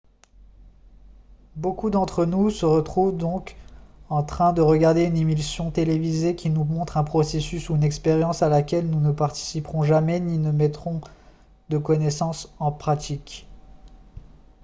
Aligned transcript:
beaucoup 1.57 1.91
d'entre 1.91 2.25
nous 2.25 2.49
se 2.49 2.65
retrouvent 2.65 3.15
donc 3.15 3.55
en 4.09 4.23
train 4.23 4.51
de 4.51 4.59
regarder 4.59 5.03
une 5.03 5.15
émission 5.15 5.69
télévisée 5.69 6.35
qui 6.35 6.49
nous 6.49 6.63
montre 6.63 6.97
un 6.97 7.03
processus 7.03 7.69
ou 7.69 7.75
une 7.75 7.83
expérience 7.83 8.41
à 8.41 8.49
laquelle 8.49 8.87
nous 8.89 8.99
ne 8.99 9.11
participerons 9.11 9.83
jamais 9.83 10.19
ni 10.19 10.39
ne 10.39 10.49
mettrons 10.51 11.01
de 11.69 11.77
connaissances 11.77 12.51
en 12.57 12.71
pratique 12.71 13.47